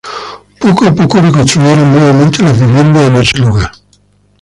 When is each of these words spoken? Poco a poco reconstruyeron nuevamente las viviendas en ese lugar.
Poco 0.59 0.87
a 0.87 0.95
poco 0.95 1.21
reconstruyeron 1.21 1.91
nuevamente 1.91 2.41
las 2.41 2.59
viviendas 2.59 3.03
en 3.03 3.15
ese 3.17 3.37
lugar. 3.37 3.71